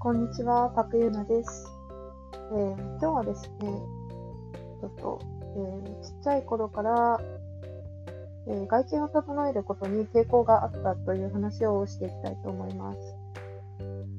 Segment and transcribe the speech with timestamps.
[0.00, 1.66] こんにちは、パクユナです。
[2.52, 3.68] えー今日はですね、
[4.80, 7.20] ちょっと、えーちっちゃい頃から、
[8.46, 12.98] えー外見を整えることに抵抗があったという話をしていきたいと思います。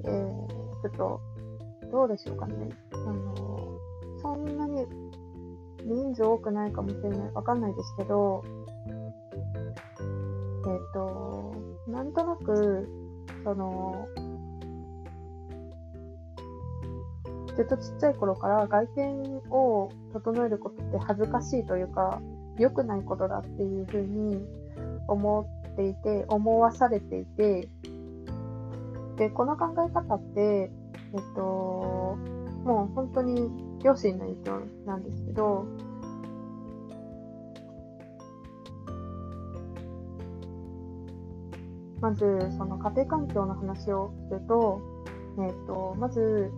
[0.03, 0.47] えー
[0.81, 1.21] ちょっと、
[1.93, 2.69] どうでしょうかね。
[2.91, 3.79] あの
[4.21, 4.85] そんなに
[5.85, 7.31] 人数多くないかもしれない。
[7.31, 8.43] わかんないですけど、
[8.85, 11.53] えっ、と、
[11.87, 12.89] なんとなく、
[13.45, 14.09] その、
[17.59, 22.21] ずっとちっちゃい頃から外見を整えることって恥ずかしいというか、
[22.57, 24.45] 良くないことだっていうふうに
[25.09, 27.67] 思っていて、思わされていて、
[29.17, 32.17] で、この考え方って、えっと、
[32.63, 33.51] もう本当に
[33.83, 35.65] 両親の影響なんですけど、
[41.99, 44.79] まず、その家庭環境の話をすると、
[45.39, 46.53] えっと、まず、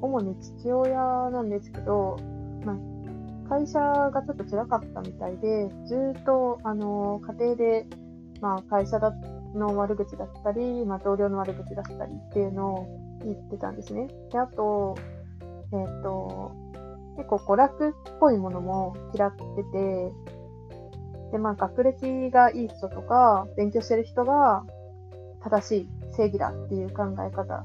[0.00, 2.16] 主に父親なんですけど、
[2.64, 7.86] まあ、会社がちょっと辛かったみたいで、ずっと、あの、家庭で、
[8.40, 9.12] まあ、会社だ
[9.54, 14.08] の悪口だったり、まあ、同僚の悪口だったりっていうのを言ってたんですね。
[14.30, 14.96] で、あと、
[15.72, 16.52] えっ、と、
[17.16, 20.12] 結構娯楽っぽいものも嫌ってて、
[21.32, 24.64] で、まあ、学歴がいい人とか、勉強してる人が
[25.42, 27.64] 正しい正義だっていう考え方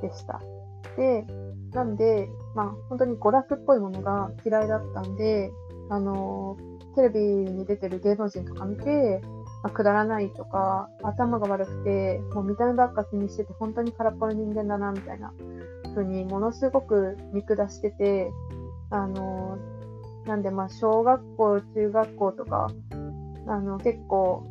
[0.00, 0.40] でした。
[0.96, 1.24] で、
[1.72, 5.52] なんで、まあ、本当に娯楽っぽいものが嫌いだったんで、
[5.88, 6.56] あの、
[6.94, 9.22] テレビに出てる芸能人とか見て、
[9.62, 15.32] まあ、くだらないとか、頭が悪くて、もう見た目ばっか気にしてて、本当に空っぽの人間だな、みたいな
[15.94, 18.30] 風に、ものすごく見下してて、
[18.90, 19.56] あの、
[20.26, 22.68] なんで、まあ、小学校、中学校とか、
[23.46, 24.44] あの、結構、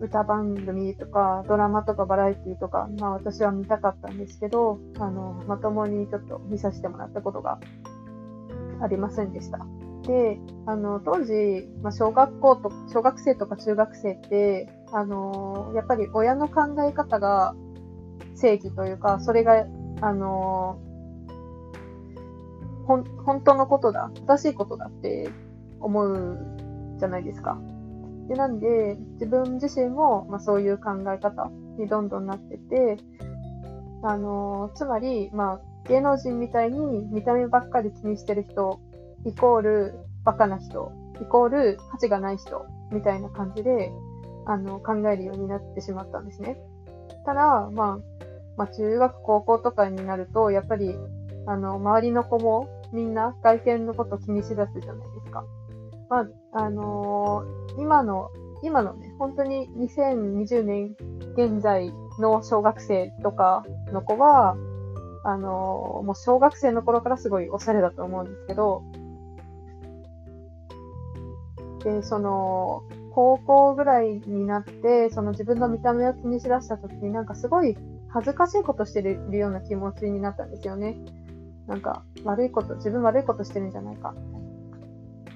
[0.00, 7.58] 歌番組とか、ドラマとかバラエティとか、まあ私は見たかったんですけど、あの、まともにちょっと見させてもらったことが
[8.80, 9.58] ありませんでした。
[10.06, 17.54] で、あの、当時、まあ小学校と、小学生とか中学生って、あの、やっぱり親の考え方が
[18.34, 19.66] 正義というか、それが、
[20.00, 20.78] あの、
[22.86, 25.30] ほん、本当のことだ、正しいことだって
[25.80, 26.38] 思う
[26.98, 27.58] じゃないですか。
[28.28, 32.98] で、なんで、自分自身も、まあ、そういう考え方にどんどんなってて、
[34.04, 38.80] あのつまり、まあ、芸能人みたいに見た目ばっかり気にしてる人、
[39.24, 39.94] イコール
[40.24, 43.92] バカな人、イコール価値がない人、みたいな感じで、
[44.46, 46.56] あの、考えるようになってしまったんですね。
[47.24, 47.98] ただ、まあ、
[48.56, 50.96] まあ、中学、高校とかになると、やっぱり、
[51.46, 55.08] あの、周りの子もみんな外見のこと気にしだすじゃない。
[56.12, 58.30] まあ、あのー今の、
[58.62, 60.94] 今のね、本当に2020年
[61.38, 63.64] 現在の小学生とか
[63.94, 64.54] の子は、
[65.24, 68.82] あのーもう小学生の頃からすごいおしゃれだと思うんですけど、
[71.82, 72.82] で、その、
[73.14, 77.74] 高校ぐらいになって、その自分の見た目を気にしだした時になんかすごい
[78.10, 80.98] 恥ずかしいことしてるような気持ちになったんですよね。
[81.66, 84.14] なんか悪いこと、自分悪いことしてるんじゃないか。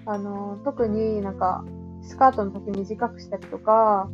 [0.06, 1.65] あの、特になんか、
[2.03, 4.09] スカートの時短くしたりとか、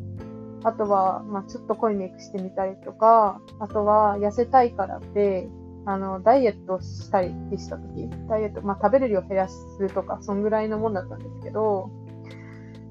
[0.65, 5.49] あとは、まあちょっと濃いメイクしてみたりとか、あとは痩せたいからって、
[5.85, 11.91] あの、ダイエットしたりした時、ダイエット、まあ食べる量減らすとか、そんぐらいのもんだったんですけど、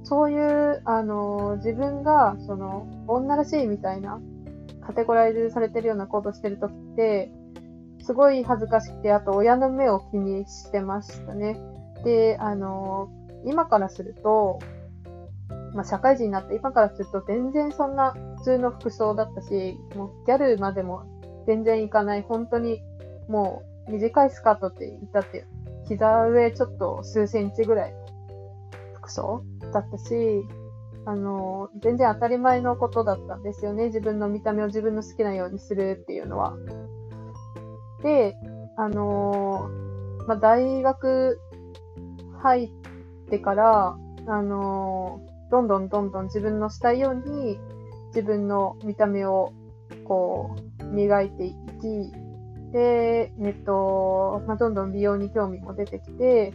[0.04, 4.20] そういう、あの、自分が、その、女らしいみたいな、
[4.82, 7.32] カテゴライズされてるような行動してる時って、
[8.02, 11.58] すごい恥ずかしくて、あと親の目を気にしてましたね。
[12.04, 13.10] で、あの、
[13.46, 14.60] 今からすると、
[15.74, 21.04] まあ、社会人になって今からすると全然そんな普通の服装だったし、もうギャルまでも
[21.48, 22.82] 全然いかない、本当に
[23.28, 25.46] もう短いスカートって言ったって、
[25.88, 27.94] 膝上ちょっと数センチぐらい
[28.96, 30.44] 服装だったし、
[31.06, 33.86] あの、全然当たり前のことだったんですよね。
[33.86, 36.56] 自分の見た目を自分の好きなようにするっていうのは。
[38.04, 38.36] で、
[38.78, 39.70] あの
[40.28, 41.40] まあ、大学
[42.42, 43.98] 入ってから、
[44.28, 47.60] あのどんどんどんどん自分のしたいように
[48.08, 49.54] 自分の見た目を
[50.06, 52.12] こう磨いていき、
[52.72, 56.54] で、えっと、まあ、どんどん美容に興味も出てきて、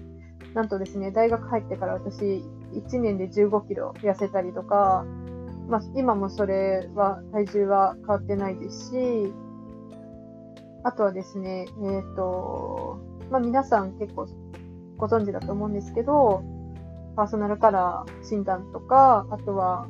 [0.55, 2.43] なんとですね、大学入ってから私
[2.73, 5.05] 1年で15キロ痩せたりとか、
[5.69, 9.33] まあ、今もそれは、体重は変わってないですし、
[10.85, 12.99] あとはですね、えっ、と、
[13.31, 14.27] まあ、皆さん結構
[14.97, 16.43] ご存知だと思うんですけど、
[17.17, 19.89] パーソナルカラー診断とか、あとは、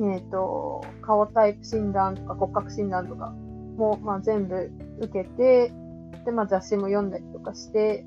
[0.00, 3.30] えっ、と、顔タイプ診断とか骨格診断とか
[3.76, 4.70] も、まあ、全部
[5.00, 5.72] 受けて、
[6.24, 8.04] で、まあ雑誌も読んだりとかして、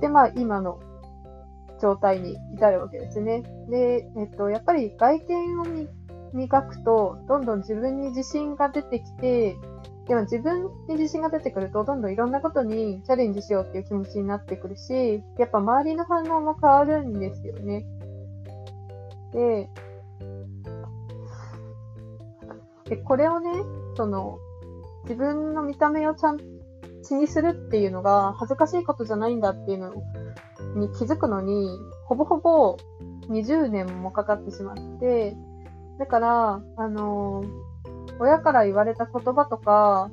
[0.00, 0.80] で、まあ今の
[1.80, 3.42] 状態に至るわけですね。
[3.68, 5.64] で、えっと、やっぱり外見を
[6.32, 9.56] 磨くと、どんどん自分に自信が出てきて、
[10.10, 17.86] でも自分に自信が出てくると、どんどんいろんなことにチャレンジしようっていう気持ちになってくるし、やっぱ周りの反応も変わるんですよね。
[19.32, 19.70] で、
[22.88, 23.52] でこれをね、
[23.96, 24.40] その、
[25.04, 26.44] 自分の見た目をちゃんと
[27.08, 29.94] 気にするっていうのが恥ずかしいことじゃないんだっていうの
[30.74, 31.70] に気づくのに、
[32.06, 32.76] ほぼほぼ
[33.28, 35.36] 20年もかかってしまって、
[36.00, 37.44] だから、あの
[38.18, 40.10] 親から言われた言葉とか、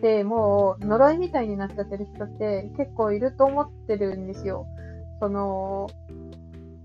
[0.00, 4.66] で、もう呪いみたいになっちゃってる人って結構いると思ってるんですよ。
[5.20, 5.88] その、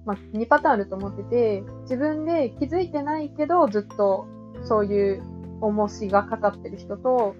[0.05, 4.27] まあ、2パターンあると思ってて、自分で気づいてないけどずっと
[4.63, 5.23] そういう
[5.61, 7.35] 重しがかかってる人と、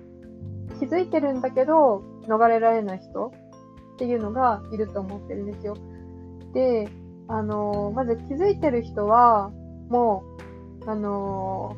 [0.80, 5.76] 気づいてるんだけど、逃れられない人っていうのがいると思ってるんですよ。
[6.54, 6.90] で、
[7.28, 9.52] あの、まず気づいてる人は、
[9.90, 10.24] も
[10.86, 11.76] う、あの、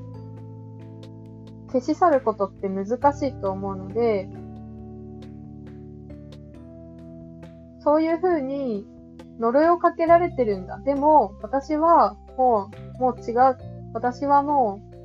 [1.68, 4.30] 消し去ることって難しいと思うので、
[7.80, 8.86] そういう風に
[9.40, 10.80] 呪いをかけられてるんだ。
[10.80, 13.58] でも、私はもう、もう違う。
[13.94, 14.96] 私はもう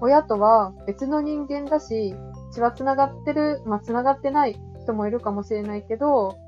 [0.00, 2.14] 親とは別の人間だし、
[2.52, 6.38] 血は繋がってる、まあ、繋がってない人もいるかもしれないけど、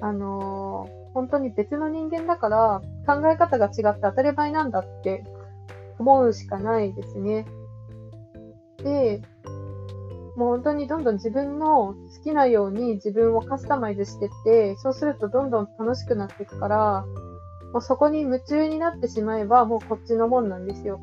[0.00, 5.24] あのー、本当に別の人間だから考え方が違って当たり前なんだって
[5.98, 7.46] 思うしかないですね。
[8.78, 9.20] で、
[10.36, 17.04] もう本当にどんどん自分の好きなように自分をカスタマイズしてって、そうするとどんどん楽しくなっていくから、
[17.72, 21.00] もうそこに夢中になってしまえばもうこっちのもんなんですよ。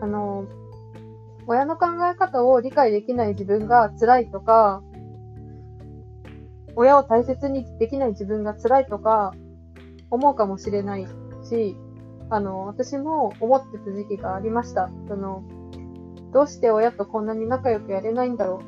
[0.00, 0.46] あの、
[1.46, 4.82] 親の考え方を理解できない自分が辛いとか、
[6.76, 9.34] 親を大切にできない自分が辛いとか
[10.10, 11.06] 思うかもしれない
[11.52, 11.76] し、
[12.30, 14.90] あの、私も思ってた時期がありました。
[15.08, 15.44] その、
[16.32, 18.60] どうして親とこんなに仲良くやれないんだろ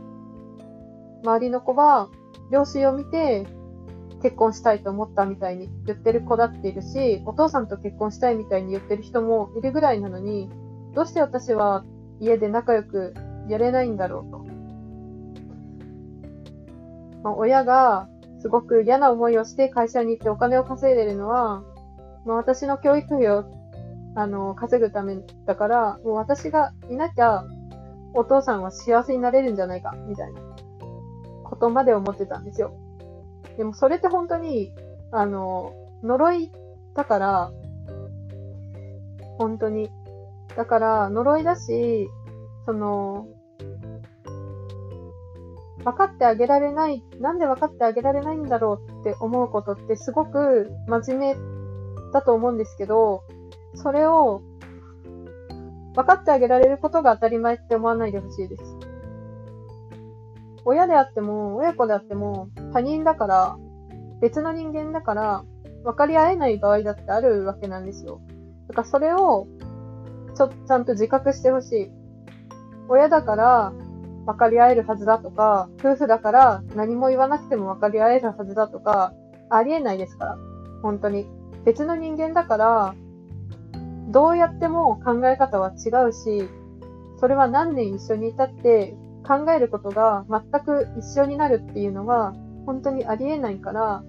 [1.22, 1.26] う。
[1.26, 2.08] 周りの子は、
[2.50, 3.46] 両親を見て
[4.22, 10.50] 結婚したいと思ったみたいに言ってる子だっているし、お父さんと結婚したいみたいに言ってる人もいるぐらいなのに、
[10.94, 11.84] どうして私は
[12.20, 13.14] 家で仲良く
[13.48, 14.44] やれないんだろうと。
[17.22, 18.08] まあ、親が
[18.40, 21.64] すごく嫌な思いをして会社に行ってお金を稼いでるのは、
[22.24, 23.44] まあ、私の教育費を
[24.16, 25.16] あの稼ぐため
[25.46, 27.44] だから、もう私がいなきゃ
[28.14, 30.40] お父さんは幸せになれるんじゃないか、みたいな
[31.44, 32.74] ことまで思ってたんですよ。
[33.56, 34.72] でもそれって本当に、
[35.10, 35.72] あの、
[36.02, 36.52] 呪い
[36.94, 37.52] だから、
[39.38, 39.90] 本当に
[40.56, 42.08] だから、呪いだし、
[42.64, 43.26] その、
[45.84, 51.53] 分かってあげられない、なんで分かってあげられないんだろうって思うことってすごく真面目
[52.14, 53.24] だと思うんですけど、
[53.74, 54.40] それを
[55.94, 58.62] 分かってあげられることが当たり前って思わないでほしいです。
[60.64, 63.56] 親であっても、親子であっても、他人だから、
[64.20, 65.44] 別の人間だから、
[65.82, 68.20] 分かり合えない場合だってあるわけなんですよ。
[68.68, 69.46] だからそれを
[70.36, 71.90] ちょ、ちゃんと自覚してほしい。
[72.88, 73.72] 親だから
[74.24, 79.12] 分かり合えるはずだとか、夫婦だから何も言わなくても分かり合えるはずだとか、
[79.50, 80.38] ありえないですから。
[80.82, 81.28] 本当に。
[81.64, 82.94] 別の人間だから、
[84.08, 86.48] どうやっても考え方は違うし、
[87.18, 88.94] それは何年一緒にいたって
[89.26, 92.34] 考えることが全く一緒になるっていうのは
[92.66, 94.04] 本当にありえないから、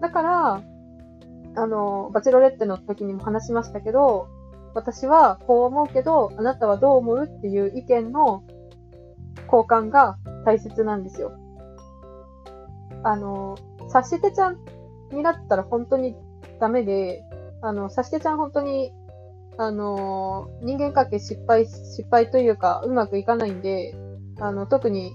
[0.00, 0.62] だから、
[1.56, 4.28] あの、バチロレッテの時にも話しましたけど、
[4.74, 8.44] 私はこう思うけど、あなたはどう思うっていう意見の
[9.50, 11.32] 交換が大切なんですよ。
[13.02, 13.56] あの、
[13.88, 14.58] 察してちゃん
[15.10, 16.14] になったら本当に
[16.60, 17.24] ダメで、
[17.62, 18.92] あの、察してちゃん本当に、
[19.56, 23.94] あの、人間関係失敗、失敗というか、うまくいかないんで、
[24.40, 25.12] あの、特に、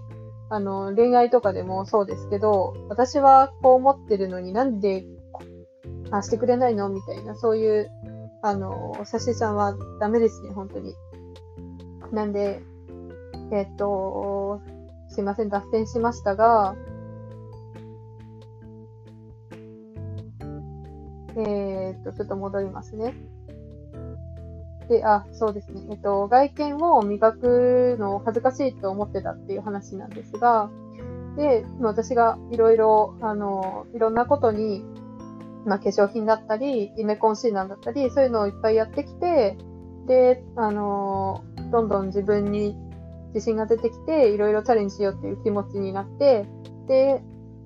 [0.50, 5.06] あの、恋愛とかでもそうですけど、私はこう思ってるのになんで、
[6.12, 7.90] あ、してくれないのみたいな、そういう
[8.46, 10.94] あの、サシさんはダメですね、本当に。
[12.12, 12.62] なんで、
[13.54, 14.62] えっ、と、
[15.08, 16.76] すいません、脱線しましたが、
[21.38, 23.14] えっ、と、ちょっと戻りますね。
[24.90, 25.82] で、あ、そうですね。
[25.90, 30.70] えっと、外見を磨くのを恥ずかしいと思ってたっていう話なんですが、
[31.38, 34.86] で、私がいろいろ、あの、いろんなことに
[35.66, 39.58] まあ、化粧品だったり、イメコンシーラーだったり、そういうのをいっぱいやってきて、
[40.08, 42.76] で、あのどんどん自分に
[43.34, 46.46] 自信が出てきて、いろいろチャレンジしようっていう気持ちになって、
[46.88, 47.24] で、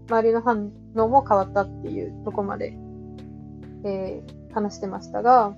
[0.10, 2.78] 周りの反応も変わったっていうとこまで、
[3.84, 5.54] えー話してましたが、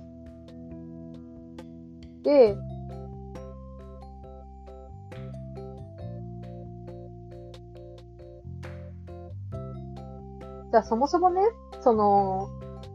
[2.22, 2.54] で、
[10.70, 11.40] じゃあそもそもね、
[11.80, 12.50] その、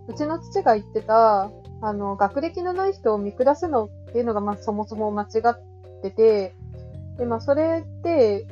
[0.08, 1.50] うちの父が言ってた、
[1.82, 6.54] あの、学歴のない人を見下すのっていうのが、まあそもそも間違ってて、
[7.18, 8.46] で、まあそれって、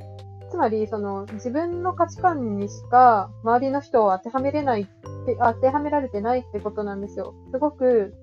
[0.50, 4.86] つまり、その、自分の価値観にしか周りの人を当てはめれないっ、
[5.40, 7.34] 当てはめられてないってことなんですよ。
[7.52, 8.14] すごく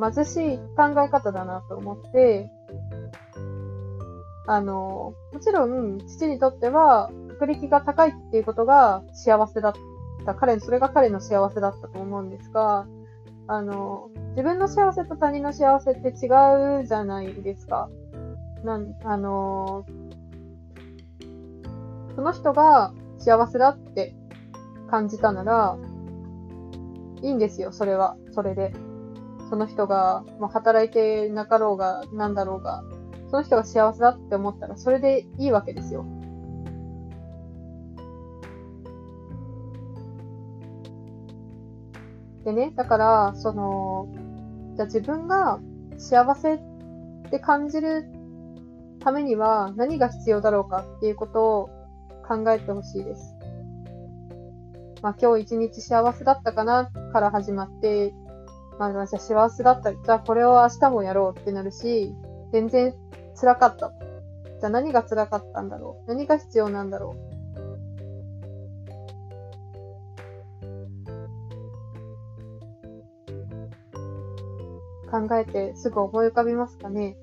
[0.00, 2.50] 貧しい考え方だなと思って、
[4.46, 9.72] あの、もちろん、父にとっては、学歴が高いっていうことが幸せだっ
[10.24, 10.34] た。
[10.34, 12.86] 彼、それが彼の幸せだったと思うんですが、
[13.46, 17.90] あの、自分の幸せと他人の幸せって違うじゃないですか。
[18.64, 19.84] なん、あの、
[22.14, 24.14] その人が幸せだって
[24.90, 25.76] 感じたなら、
[27.22, 28.16] いいんですよ、それは。
[28.32, 28.72] それで。
[29.48, 32.82] その人が、まあ、働いてなかろうが、なんだろうが、
[33.30, 36.04] その人が幸せだって思ったら、それでいいわけですよ。
[42.44, 44.08] でね、だから、その、
[44.76, 45.60] じゃあ自分が
[45.98, 46.60] 幸せっ
[47.30, 48.04] て感じる
[49.00, 51.68] ためには何が必要だろうかっていうことを
[52.26, 53.37] 考えてほしいです。
[55.02, 58.12] まあ今日一日幸せだったかなから始まって、
[58.78, 59.92] まあじゃあ幸せだった。
[59.92, 62.14] じゃあこれを明日もやろうってなるし、
[62.52, 62.94] 全然
[63.34, 63.92] 辛かった。
[64.60, 67.28] じゃあ何が辛かったんだろう何が必要なんだろう
[75.10, 77.16] 考えてすぐ思い浮かびますかね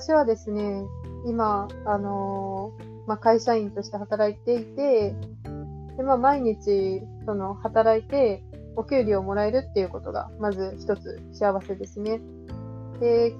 [0.00, 0.84] 私はですね、
[1.26, 5.12] 今、あのーまあ、会社員として働いていて、
[5.96, 8.44] で、まあ、毎日、その、働いて、
[8.76, 12.20] お給料をもらえるっていうことが、まず一つ幸せですね。
[13.00, 13.34] で、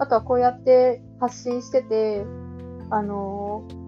[0.00, 2.24] あとはこうやって発信してて、
[2.90, 3.80] あのー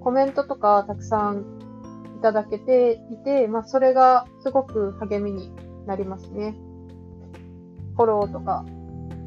[0.00, 1.44] コメントとかたくさん
[2.18, 5.52] いただけていて、まあ、それがすごく励みに
[5.86, 6.54] なりますね。
[7.96, 8.64] フォローとか、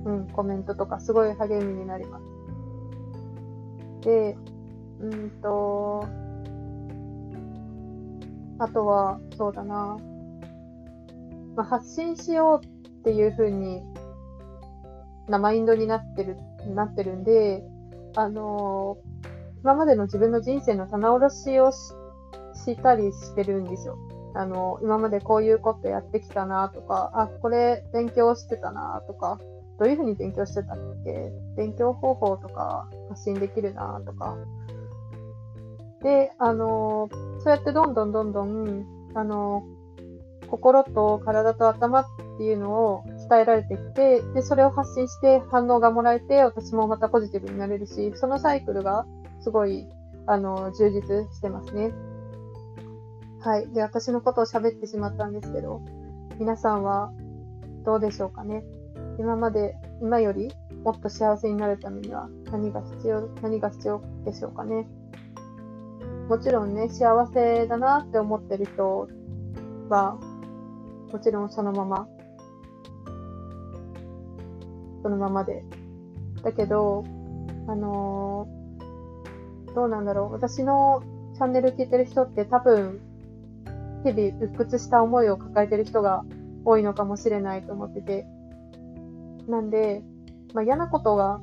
[0.06, 2.24] うん、コメントとかすごい励みになります。
[4.02, 4.38] で、
[5.00, 6.06] うんと、
[8.60, 9.98] あとは、そうだな、
[11.56, 13.82] まあ、発信しようっていう風に、
[15.28, 16.38] なマインドになってる、
[16.74, 17.64] なってるんで、
[18.16, 19.12] あのー
[19.64, 21.78] 今までの自分の人生の棚卸しをし
[22.54, 23.98] したりしてるんですよ。
[24.34, 29.40] あの、今までこういうことやってきたなとか、あ、これ勉強してたなとか、
[29.82, 31.32] どういうふうに勉強してたっけ？
[31.58, 34.38] 勉強方法とか発信できるなとか。
[36.04, 37.10] で、あの、
[37.40, 38.86] そうやってどんどんどんどん、
[39.16, 39.64] あの、
[40.52, 42.06] 心と体と頭っ
[42.38, 49.08] ていうのを伝えられてきて、で、それを発信して反応がもらえて、私もまたポジティブになれるし、そのサイクルが
[49.40, 49.88] すごい、
[50.28, 51.02] あの、充実
[51.34, 51.92] してますね。
[53.40, 53.68] はい。
[53.74, 55.82] で、私のことを喋ってしまったんですけど、
[56.38, 57.12] 皆さんは
[57.84, 58.64] どうでしょうかね？
[59.22, 60.52] 今まで、今より
[60.84, 64.88] もっと幸せになるためには何が必要、何が必要でしょうかね。
[66.28, 69.08] もちろんね、幸せだなって思ってる人
[69.90, 70.18] は、
[71.12, 72.08] もちろんそのまま、
[75.04, 75.64] そのままで。
[76.44, 77.04] だけど、
[77.68, 78.62] あのー
[79.74, 80.32] どうなんだろう。
[80.34, 81.04] 私の
[81.36, 83.00] チャンネル聞いてる人って多分、
[84.04, 86.24] 日々鬱屈した思いを抱えてる人が
[86.66, 88.26] 多いのかもしれないと思ってて。
[89.48, 90.04] なんで、
[90.54, 91.40] まあ、嫌なことが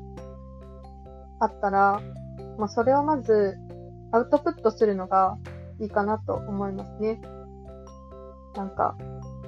[1.41, 2.01] あったら、
[2.59, 3.57] まあ、それをまず
[4.13, 5.39] アウトプットするのが
[5.81, 7.21] いいかなと思いますね。
[8.57, 8.97] なんか、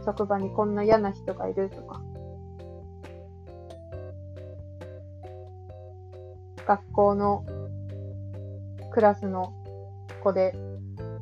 [0.04, 2.00] 職場にこんな嫌な人がいるとか。
[6.66, 7.44] 学校の
[8.92, 9.52] クラスの
[10.22, 10.54] 子で、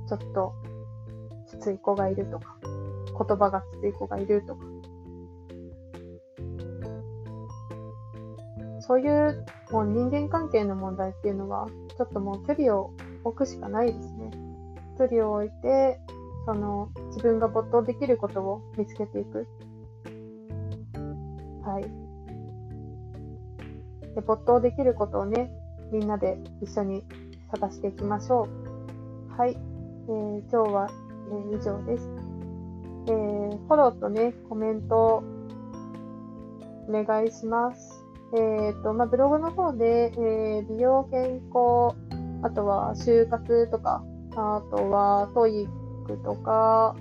[0.08, 0.52] ちょっと
[1.50, 4.77] きつい子がいるとか、言葉がきつい子がいるとか。
[8.88, 12.90] そういうもう人間関係の問題っていうのは、ちょっともう距離を
[13.22, 14.30] 置くしかないですね。
[14.98, 16.00] 距離を置いて、
[16.46, 19.46] その自分が没頭できることを見つけていく。
[21.62, 21.82] はい。
[24.14, 25.52] で、没頭できることをね、
[25.92, 27.04] みんなで一緒に
[27.52, 28.48] 探していきましょ
[29.28, 29.32] う。
[29.38, 29.50] はい。
[29.50, 30.90] えー、今日は、
[31.30, 32.10] えー、以上です。
[33.08, 35.22] えー、フォローとね、コメント
[36.88, 37.87] お願いします。
[38.34, 41.96] えっ、ー、と、まあ、ブログの方で、えー、美容健康、
[42.42, 46.94] あとは就活とか、あとは TOEIC とか、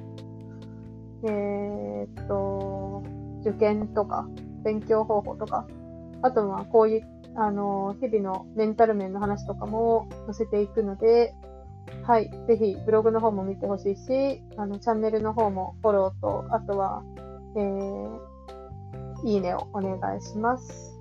[1.23, 3.03] えっ、と、
[3.41, 4.27] 受験とか、
[4.63, 5.67] 勉強方法とか、
[6.21, 11.35] あとはこういう、あの、日々のメンタル面の話とかも載せていくので、
[12.03, 12.29] はい。
[12.47, 17.03] ぜひ、ブログの方も見てほしいし、あの、チャンネルの方もフォローと、あとは、
[17.55, 18.19] えー、
[19.25, 20.96] いいねをお願いします。